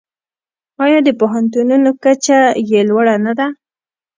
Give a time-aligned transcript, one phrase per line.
[0.83, 2.39] آیا د پوهنتونونو کچه
[2.71, 3.47] یې لوړه نه ده؟